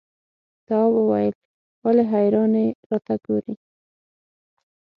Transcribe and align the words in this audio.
تواب 0.65 0.93
وويل: 0.97 1.33
ولې 1.85 2.03
حیرانې 2.11 2.65
راته 2.89 3.13
ګوري؟ 3.25 3.53